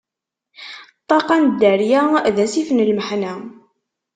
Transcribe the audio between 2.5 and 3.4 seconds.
n lmeḥna.